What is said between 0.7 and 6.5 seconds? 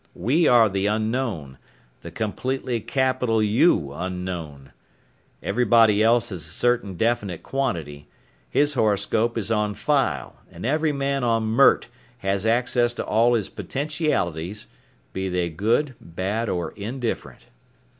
unknown, the completely capital U Unknown. Everybody else is a